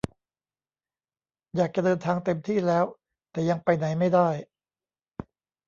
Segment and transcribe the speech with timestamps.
[1.55, 2.85] อยากจะเดินทางเต็มที่แล้ว
[3.31, 4.29] แต่ยังไปไหนไม่ได้